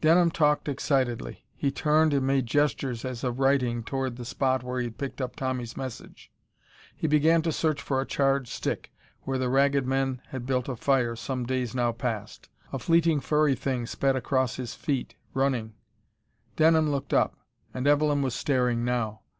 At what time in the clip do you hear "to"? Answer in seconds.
7.42-7.50